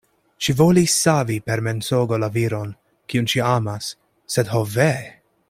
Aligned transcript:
Ŝi 0.45 0.53
volis 0.61 0.95
savi 1.01 1.35
per 1.49 1.61
mensogo 1.67 2.19
la 2.23 2.31
viron, 2.39 2.73
kiun 3.13 3.31
ŝi 3.35 3.45
amas; 3.51 3.91
sed 4.37 4.51
ho 4.55 4.65
ve! 4.79 4.91